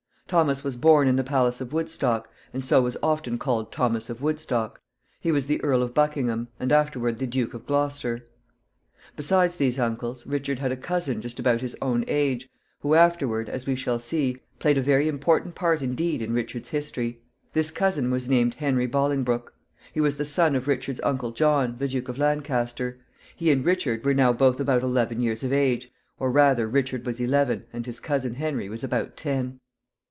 [0.31, 4.21] Thomas was born in the palace of Woodstock, and so was often called Thomas of
[4.21, 4.79] Woodstock.
[5.19, 8.25] He was the Earl of Buckingham, and afterward the Duke of Gloucester.
[9.17, 13.65] Besides these uncles, Richard had a cousin just about his own age, who afterward, as
[13.67, 17.21] we shall see, played a very important part indeed in Richard's history.
[17.51, 19.53] This cousin was named Henry Bolingbroke.
[19.93, 23.01] He was the son of Richard's uncle John, the Duke of Lancaster.
[23.35, 27.19] He and Richard were now both about eleven years of age; or rather, Richard was
[27.19, 29.59] eleven, and his cousin Henry was about ten.